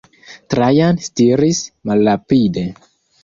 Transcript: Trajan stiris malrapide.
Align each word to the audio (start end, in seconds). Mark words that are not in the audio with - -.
Trajan 0.53 0.97
stiris 1.07 1.61
malrapide. 1.91 2.65